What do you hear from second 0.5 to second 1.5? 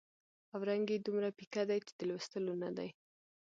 او رنګ یې دومره